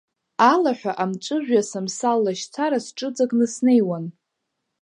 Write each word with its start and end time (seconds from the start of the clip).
Алаҳәа 0.51 0.91
амҵәыжәҩа 1.03 1.61
самсал 1.69 2.19
лашьцара 2.25 2.79
сҽыҵакны 2.85 3.45
снеиуан. 3.53 4.05